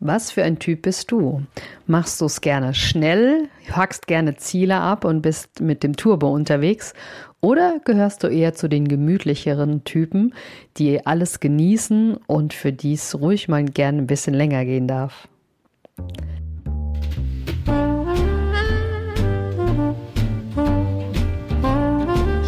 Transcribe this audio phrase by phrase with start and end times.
[0.00, 1.42] Was für ein Typ bist du?
[1.86, 6.92] Machst du es gerne schnell, hackst gerne Ziele ab und bist mit dem Turbo unterwegs?
[7.40, 10.34] Oder gehörst du eher zu den gemütlicheren Typen,
[10.76, 15.28] die alles genießen und für die es ruhig mal gerne ein bisschen länger gehen darf?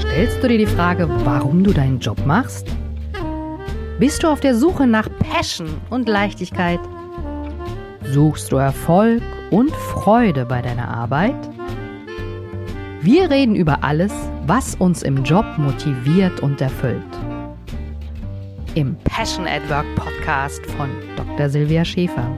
[0.01, 2.67] Stellst du dir die Frage, warum du deinen Job machst?
[3.99, 6.81] Bist du auf der Suche nach Passion und Leichtigkeit?
[8.13, 11.37] Suchst du Erfolg und Freude bei deiner Arbeit?
[13.03, 14.13] Wir reden über alles,
[14.47, 17.03] was uns im Job motiviert und erfüllt.
[18.75, 21.51] Im Passion at Work Podcast von Dr.
[21.51, 22.31] Silvia Schäfer.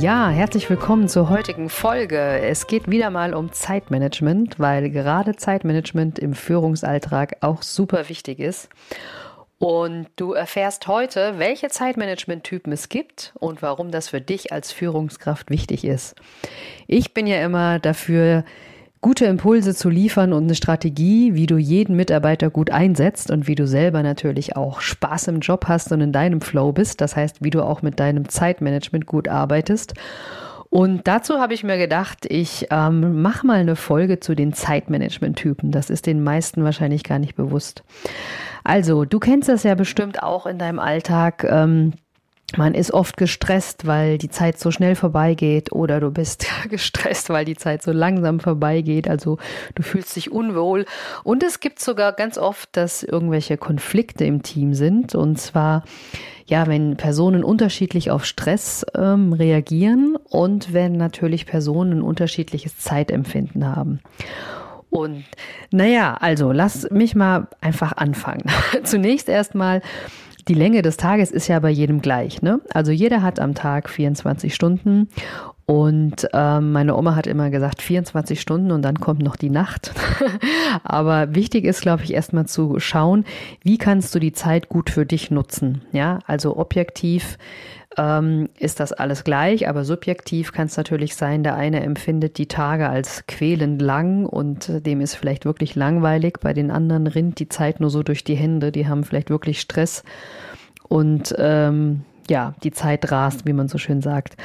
[0.00, 2.18] Ja, herzlich willkommen zur heutigen Folge.
[2.18, 8.70] Es geht wieder mal um Zeitmanagement, weil gerade Zeitmanagement im Führungsalltag auch super wichtig ist.
[9.58, 15.50] Und du erfährst heute, welche Zeitmanagement-Typen es gibt und warum das für dich als Führungskraft
[15.50, 16.14] wichtig ist.
[16.86, 18.44] Ich bin ja immer dafür,
[19.00, 23.54] gute Impulse zu liefern und eine Strategie, wie du jeden Mitarbeiter gut einsetzt und wie
[23.54, 27.00] du selber natürlich auch Spaß im Job hast und in deinem Flow bist.
[27.00, 29.94] Das heißt, wie du auch mit deinem Zeitmanagement gut arbeitest.
[30.68, 35.72] Und dazu habe ich mir gedacht, ich ähm, mache mal eine Folge zu den Zeitmanagement-Typen.
[35.72, 37.82] Das ist den meisten wahrscheinlich gar nicht bewusst.
[38.62, 41.44] Also, du kennst das ja bestimmt auch in deinem Alltag.
[41.48, 41.94] Ähm,
[42.56, 47.44] man ist oft gestresst, weil die Zeit so schnell vorbeigeht oder du bist gestresst, weil
[47.44, 49.08] die Zeit so langsam vorbeigeht.
[49.08, 49.38] Also
[49.74, 50.86] du fühlst dich unwohl.
[51.24, 55.14] Und es gibt sogar ganz oft, dass irgendwelche Konflikte im Team sind.
[55.14, 55.84] Und zwar,
[56.46, 63.66] ja, wenn Personen unterschiedlich auf Stress ähm, reagieren und wenn natürlich Personen ein unterschiedliches Zeitempfinden
[63.66, 64.00] haben.
[64.90, 65.24] Und
[65.70, 68.44] naja, also lass mich mal einfach anfangen.
[68.82, 69.82] Zunächst erstmal
[70.50, 72.42] die Länge des Tages ist ja bei jedem gleich.
[72.42, 72.60] Ne?
[72.74, 75.08] Also jeder hat am Tag 24 Stunden
[75.64, 79.92] und ähm, meine Oma hat immer gesagt 24 Stunden und dann kommt noch die Nacht.
[80.82, 83.24] Aber wichtig ist, glaube ich, erstmal zu schauen,
[83.62, 85.82] wie kannst du die Zeit gut für dich nutzen.
[85.92, 87.38] Ja, also objektiv
[87.96, 92.46] ähm, ist das alles gleich, aber subjektiv kann es natürlich sein, der eine empfindet die
[92.46, 96.38] Tage als quälend lang und dem ist vielleicht wirklich langweilig.
[96.40, 99.60] Bei den anderen rinnt die Zeit nur so durch die Hände, die haben vielleicht wirklich
[99.60, 100.04] Stress
[100.88, 104.36] und ähm, ja, die Zeit rast, wie man so schön sagt.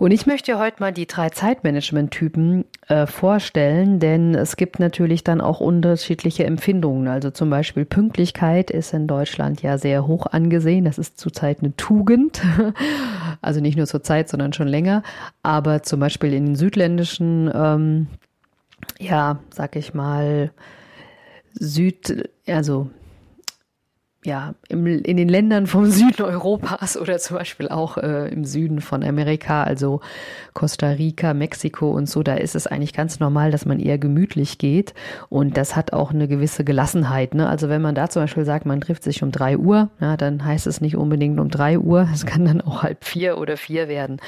[0.00, 5.42] Und ich möchte heute mal die drei Zeitmanagement-Typen äh, vorstellen, denn es gibt natürlich dann
[5.42, 7.06] auch unterschiedliche Empfindungen.
[7.06, 10.86] Also zum Beispiel Pünktlichkeit ist in Deutschland ja sehr hoch angesehen.
[10.86, 12.40] Das ist zurzeit eine Tugend.
[13.42, 15.02] Also nicht nur zur Zeit, sondern schon länger.
[15.42, 18.06] Aber zum Beispiel in den südländischen, ähm,
[18.98, 20.50] ja, sag ich mal,
[21.54, 22.90] Süd, also
[24.22, 28.80] ja, im, in den Ländern vom Süden Europas oder zum Beispiel auch äh, im Süden
[28.80, 30.00] von Amerika, also
[30.52, 34.58] Costa Rica, Mexiko und so, da ist es eigentlich ganz normal, dass man eher gemütlich
[34.58, 34.94] geht
[35.30, 37.34] und das hat auch eine gewisse Gelassenheit.
[37.34, 37.48] Ne?
[37.48, 40.44] Also wenn man da zum Beispiel sagt, man trifft sich um drei Uhr, ja, dann
[40.44, 43.88] heißt es nicht unbedingt um drei Uhr, es kann dann auch halb vier oder vier
[43.88, 44.18] werden.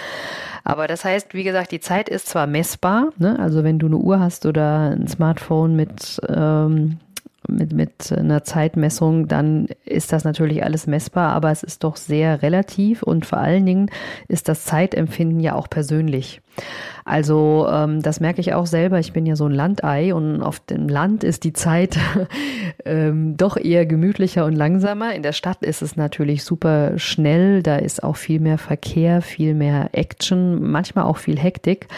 [0.64, 3.38] Aber das heißt, wie gesagt, die Zeit ist zwar messbar, ne?
[3.38, 6.98] also wenn du eine Uhr hast oder ein Smartphone mit ähm,
[7.48, 12.42] mit, mit einer Zeitmessung, dann ist das natürlich alles messbar, aber es ist doch sehr
[12.42, 13.91] relativ und vor allen Dingen
[14.28, 16.41] ist das Zeitempfinden ja auch persönlich.
[17.04, 18.98] Also ähm, das merke ich auch selber.
[18.98, 21.98] Ich bin ja so ein Landei und auf dem Land ist die Zeit
[22.84, 25.14] ähm, doch eher gemütlicher und langsamer.
[25.14, 27.62] In der Stadt ist es natürlich super schnell.
[27.62, 31.88] Da ist auch viel mehr Verkehr, viel mehr Action, manchmal auch viel Hektik.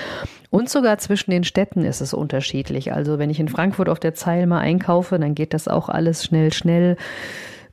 [0.50, 2.92] Und sogar zwischen den Städten ist es unterschiedlich.
[2.92, 6.25] Also wenn ich in Frankfurt auf der Zeil mal einkaufe, dann geht das auch alles
[6.25, 6.97] schnell, schnell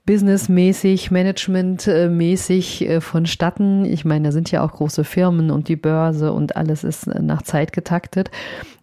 [0.06, 3.86] businessmäßig, managementmäßig äh, vonstatten.
[3.86, 7.22] Ich meine, da sind ja auch große Firmen und die Börse und alles ist äh,
[7.22, 8.32] nach Zeit getaktet.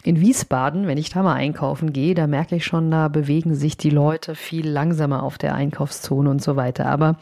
[0.05, 3.77] In Wiesbaden, wenn ich da mal einkaufen gehe, da merke ich schon, da bewegen sich
[3.77, 6.87] die Leute viel langsamer auf der Einkaufszone und so weiter.
[6.87, 7.17] Aber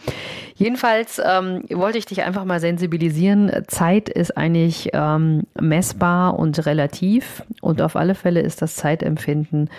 [0.57, 3.51] jedenfalls ähm, wollte ich dich einfach mal sensibilisieren.
[3.67, 9.71] Zeit ist eigentlich ähm, messbar und relativ und auf alle Fälle ist das Zeitempfinden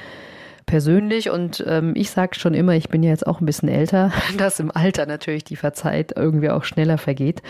[0.68, 4.12] persönlich und ähm, ich sage schon immer, ich bin ja jetzt auch ein bisschen älter,
[4.38, 7.42] dass im Alter natürlich die Verzeit irgendwie auch schneller vergeht.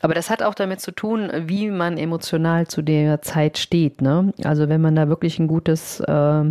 [0.00, 4.00] Aber das hat auch damit zu tun, wie man emotional zu der Zeit steht.
[4.00, 4.32] Ne?
[4.42, 6.44] Also wenn man da wirklich ein gutes äh,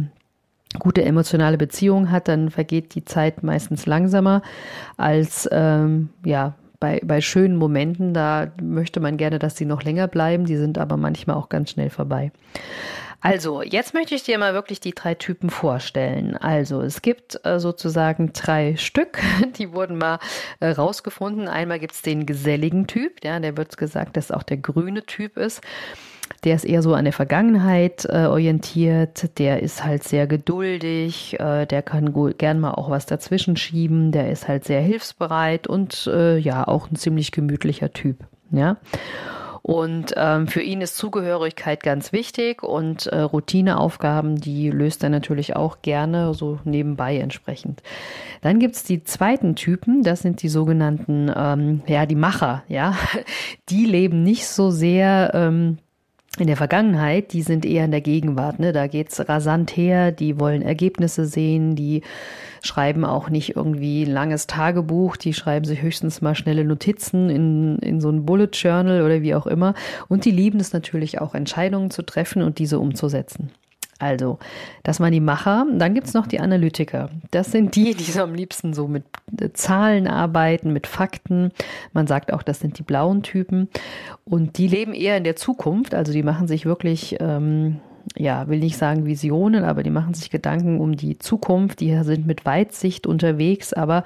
[0.80, 4.42] gute emotionale Beziehung hat, dann vergeht die Zeit meistens langsamer
[4.96, 10.10] als ähm, ja bei, bei schönen Momenten, da möchte man gerne, dass sie noch länger
[10.10, 12.34] bleiben, die sind aber manchmal auch ganz schnell vorbei.
[13.24, 16.36] Also, jetzt möchte ich dir mal wirklich die drei Typen vorstellen.
[16.36, 19.20] Also, es gibt äh, sozusagen drei Stück,
[19.58, 20.18] die wurden mal
[20.60, 21.48] äh, rausgefunden.
[21.48, 25.38] Einmal gibt es den geselligen Typ, ja, der wird gesagt, dass auch der grüne Typ
[25.38, 25.62] ist.
[26.44, 31.66] Der ist eher so an der Vergangenheit äh, orientiert, der ist halt sehr geduldig, äh,
[31.66, 36.38] der kann gern mal auch was dazwischen schieben, der ist halt sehr hilfsbereit und äh,
[36.38, 38.18] ja, auch ein ziemlich gemütlicher Typ.
[38.52, 38.78] Ja.
[39.64, 45.56] Und ähm, für ihn ist Zugehörigkeit ganz wichtig und äh, Routineaufgaben, die löst er natürlich
[45.56, 47.84] auch gerne so nebenbei entsprechend.
[48.42, 52.96] Dann gibt's die zweiten Typen, das sind die sogenannten, ähm, ja, die Macher, ja.
[53.70, 55.32] Die leben nicht so sehr.
[55.34, 55.78] Ähm,
[56.40, 58.60] in der Vergangenheit, die sind eher in der Gegenwart.
[58.60, 58.72] Ne?
[58.72, 62.04] Da geht's rasant her, die wollen Ergebnisse sehen, die
[62.64, 67.80] schreiben auch nicht irgendwie ein langes Tagebuch, die schreiben sich höchstens mal schnelle Notizen in,
[67.80, 69.74] in so ein Bullet Journal oder wie auch immer.
[70.08, 73.52] Und die lieben es natürlich auch, Entscheidungen zu treffen und diese umzusetzen.
[74.02, 74.40] Also,
[74.84, 75.66] das waren die Macher.
[75.72, 77.10] Dann gibt's noch die Analytiker.
[77.30, 79.04] Das sind die, die so am liebsten so mit
[79.54, 81.52] Zahlen arbeiten, mit Fakten.
[81.94, 83.70] Man sagt auch, das sind die blauen Typen.
[84.26, 85.94] Und die leben eher in der Zukunft.
[85.94, 87.80] Also die machen sich wirklich, ähm,
[88.18, 91.80] ja, will nicht sagen Visionen, aber die machen sich Gedanken um die Zukunft.
[91.80, 94.04] Die sind mit Weitsicht unterwegs, aber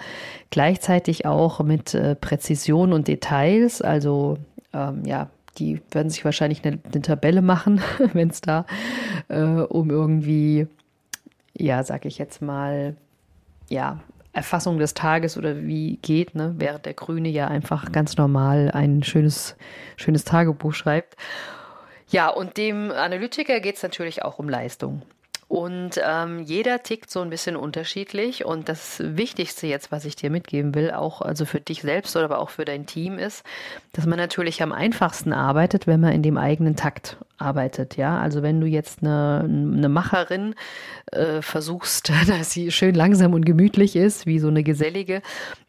[0.49, 3.81] gleichzeitig auch mit äh, Präzision und Details.
[3.81, 4.37] Also
[4.73, 7.81] ähm, ja, die werden sich wahrscheinlich eine, eine Tabelle machen,
[8.13, 8.65] wenn es da
[9.27, 10.67] äh, um irgendwie,
[11.53, 12.95] ja, sag ich jetzt mal,
[13.69, 13.99] ja,
[14.33, 16.55] Erfassung des Tages oder wie geht, ne?
[16.57, 19.55] während der Grüne ja einfach ganz normal ein schönes,
[19.95, 21.15] schönes Tagebuch schreibt.
[22.09, 25.03] Ja, und dem Analytiker geht es natürlich auch um Leistung.
[25.47, 28.45] Und ähm, jeder tickt so ein bisschen unterschiedlich.
[28.45, 32.25] Und das Wichtigste jetzt, was ich dir mitgeben will, auch also für dich selbst oder
[32.25, 33.43] aber auch für dein Team, ist,
[33.93, 37.95] dass man natürlich am einfachsten arbeitet, wenn man in dem eigenen Takt arbeitet.
[37.95, 40.55] Ja, also wenn du jetzt eine, eine Macherin
[41.11, 45.21] äh, versuchst, dass sie schön langsam und gemütlich ist, wie so eine gesellige,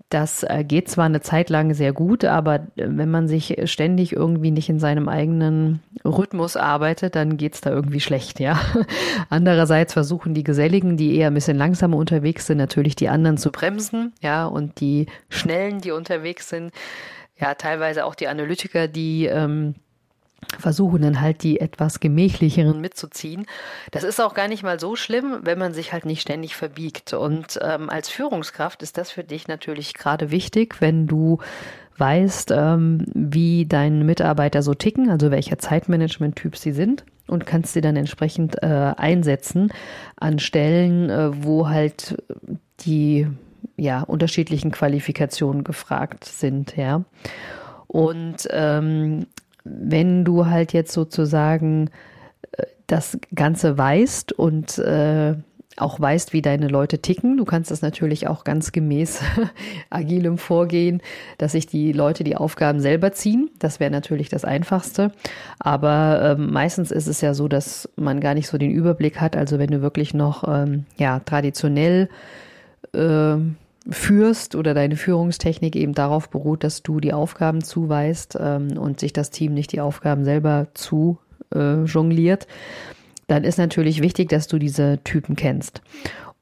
[0.08, 4.12] das äh, geht zwar eine Zeit lang sehr gut, aber äh, wenn man sich ständig
[4.12, 8.60] irgendwie nicht in seinem eigenen Rhythmus arbeitet, dann geht's da irgendwie schlecht, ja.
[9.30, 13.50] Andererseits versuchen die Geselligen, die eher ein bisschen langsamer unterwegs sind, natürlich die anderen zu
[13.50, 16.72] bremsen, ja, und die Schnellen, die unterwegs sind,
[17.38, 19.74] ja, teilweise auch die Analytiker, die ähm,
[20.58, 23.46] versuchen dann halt die etwas gemächlicheren mitzuziehen.
[23.90, 27.12] Das ist auch gar nicht mal so schlimm, wenn man sich halt nicht ständig verbiegt.
[27.12, 31.38] Und ähm, als Führungskraft ist das für dich natürlich gerade wichtig, wenn du
[31.98, 37.80] weißt, ähm, wie deine Mitarbeiter so ticken, also welcher Zeitmanagement-Typ sie sind und kannst sie
[37.80, 39.72] dann entsprechend äh, einsetzen
[40.16, 42.22] an Stellen, äh, wo halt
[42.80, 43.26] die
[43.76, 47.04] ja unterschiedlichen Qualifikationen gefragt sind, ja.
[47.86, 49.26] Und ähm,
[49.66, 51.90] wenn du halt jetzt sozusagen
[52.52, 55.34] äh, das Ganze weißt und äh,
[55.78, 57.36] auch weißt, wie deine Leute ticken.
[57.36, 59.20] Du kannst das natürlich auch ganz gemäß
[59.90, 61.02] agilem Vorgehen,
[61.38, 63.50] dass sich die Leute die Aufgaben selber ziehen.
[63.58, 65.12] Das wäre natürlich das Einfachste.
[65.58, 69.36] Aber ähm, meistens ist es ja so, dass man gar nicht so den Überblick hat.
[69.36, 72.08] Also wenn du wirklich noch ähm, ja traditionell
[72.94, 73.36] äh,
[73.88, 79.12] führst oder deine Führungstechnik eben darauf beruht, dass du die Aufgaben zuweist ähm, und sich
[79.12, 81.18] das Team nicht die Aufgaben selber zu
[81.54, 82.46] äh, jongliert,
[83.28, 85.82] dann ist natürlich wichtig, dass du diese Typen kennst.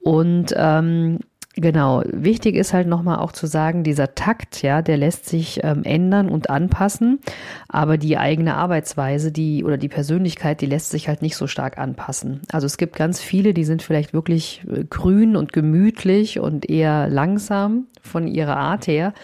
[0.00, 1.20] Und ähm,
[1.56, 5.84] Genau, wichtig ist halt nochmal auch zu sagen, dieser Takt, ja, der lässt sich ähm,
[5.84, 7.20] ändern und anpassen,
[7.68, 11.78] aber die eigene Arbeitsweise, die oder die Persönlichkeit, die lässt sich halt nicht so stark
[11.78, 12.40] anpassen.
[12.50, 17.08] Also es gibt ganz viele, die sind vielleicht wirklich äh, grün und gemütlich und eher
[17.08, 19.14] langsam von ihrer Art her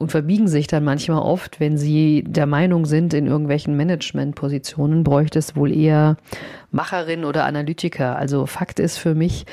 [0.00, 5.38] und verbiegen sich dann manchmal oft, wenn sie der Meinung sind, in irgendwelchen Managementpositionen bräuchte
[5.38, 6.16] es wohl eher
[6.70, 8.16] Macherin oder Analytiker.
[8.16, 9.44] Also Fakt ist für mich,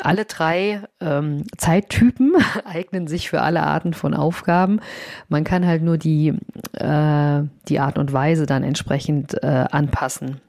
[0.00, 2.34] alle drei ähm, Zeittypen
[2.64, 4.80] eignen sich für alle Arten von Aufgaben.
[5.28, 6.34] Man kann halt nur die,
[6.72, 10.40] äh, die Art und Weise dann entsprechend äh, anpassen.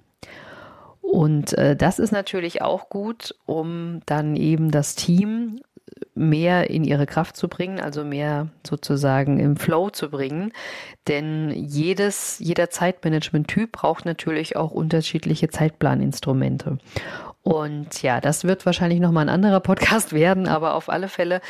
[1.01, 5.59] Und äh, das ist natürlich auch gut, um dann eben das Team
[6.15, 10.51] mehr in ihre Kraft zu bringen, also mehr sozusagen im Flow zu bringen.
[11.07, 16.77] Denn jedes, jeder Zeitmanagement-Typ braucht natürlich auch unterschiedliche Zeitplaninstrumente.
[17.41, 21.41] Und ja, das wird wahrscheinlich nochmal ein anderer Podcast werden, aber auf alle Fälle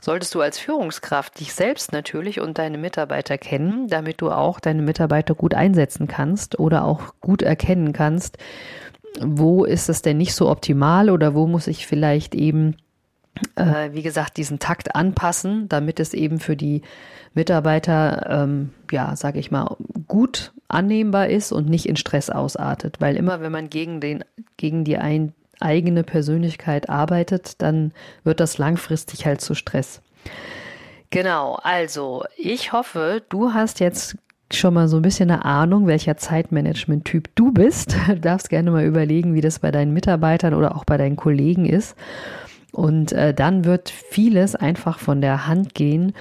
[0.00, 4.82] solltest du als Führungskraft dich selbst natürlich und deine Mitarbeiter kennen, damit du auch deine
[4.82, 8.38] Mitarbeiter gut einsetzen kannst oder auch gut erkennen kannst,
[9.20, 12.76] wo ist es denn nicht so optimal oder wo muss ich vielleicht eben
[13.56, 16.82] äh, wie gesagt, diesen Takt anpassen, damit es eben für die
[17.34, 19.76] Mitarbeiter, ähm, ja, sage ich mal,
[20.08, 23.00] gut annehmbar ist und nicht in Stress ausartet.
[23.00, 24.24] Weil immer, wenn man gegen, den,
[24.56, 27.92] gegen die ein, eigene Persönlichkeit arbeitet, dann
[28.24, 30.00] wird das langfristig halt zu Stress.
[31.10, 34.16] Genau, also ich hoffe, du hast jetzt
[34.52, 37.96] schon mal so ein bisschen eine Ahnung, welcher Zeitmanagement-Typ du bist.
[38.08, 41.66] Du darfst gerne mal überlegen, wie das bei deinen Mitarbeitern oder auch bei deinen Kollegen
[41.66, 41.96] ist.
[42.72, 46.12] Und äh, dann wird vieles einfach von der Hand gehen,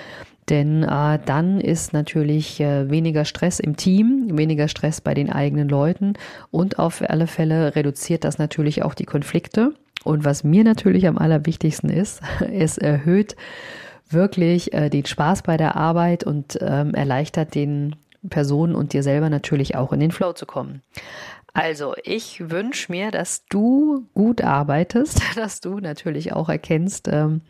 [0.49, 5.69] denn äh, dann ist natürlich äh, weniger Stress im Team, weniger Stress bei den eigenen
[5.69, 6.13] Leuten
[6.49, 9.73] und auf alle Fälle reduziert das natürlich auch die Konflikte.
[10.03, 13.35] Und was mir natürlich am allerwichtigsten ist, es erhöht
[14.09, 17.95] wirklich äh, den Spaß bei der Arbeit und ähm, erleichtert den
[18.27, 20.81] Personen und dir selber natürlich auch in den Flow zu kommen.
[21.53, 27.41] Also, ich wünsche mir, dass du gut arbeitest, dass du natürlich auch erkennst, ähm,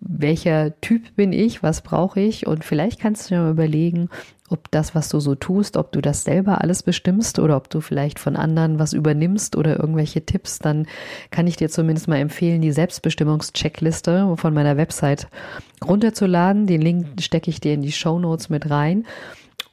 [0.00, 4.08] welcher Typ bin ich, was brauche ich und vielleicht kannst du dir mal überlegen,
[4.52, 7.80] ob das, was du so tust, ob du das selber alles bestimmst oder ob du
[7.80, 10.86] vielleicht von anderen was übernimmst oder irgendwelche Tipps, dann
[11.30, 15.28] kann ich dir zumindest mal empfehlen, die Selbstbestimmungscheckliste von meiner Website
[15.84, 16.66] runterzuladen.
[16.66, 19.06] Den Link stecke ich dir in die Show Notes mit rein.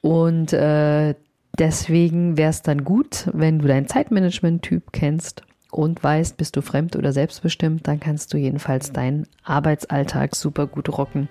[0.02, 1.16] Und äh,
[1.60, 6.96] deswegen wäre es dann gut, wenn du deinen Zeitmanagement-Typ kennst und weißt, bist du fremd
[6.96, 11.28] oder selbstbestimmt, dann kannst du jedenfalls deinen Arbeitsalltag super gut rocken.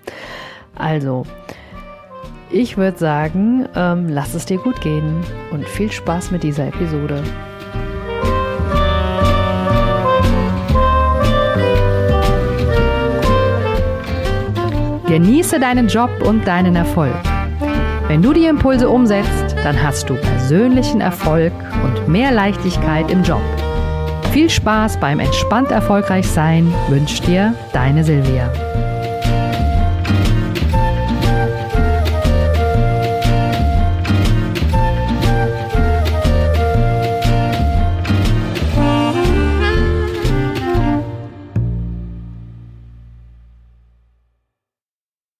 [0.75, 1.25] Also,
[2.51, 7.23] ich würde sagen, ähm, lass es dir gut gehen und viel Spaß mit dieser Episode.
[15.07, 17.15] Genieße deinen Job und deinen Erfolg.
[18.07, 23.41] Wenn du die Impulse umsetzt, dann hast du persönlichen Erfolg und mehr Leichtigkeit im Job.
[24.31, 28.68] Viel Spaß beim entspannt erfolgreich sein wünscht dir deine Silvia.